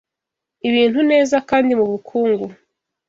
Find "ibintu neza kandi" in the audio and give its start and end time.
0.67-1.71